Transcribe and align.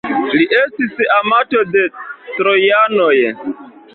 Li 0.35 0.45
estis 0.59 1.03
amato 1.17 1.61
de 1.75 1.85
trojanoj. 2.39 3.13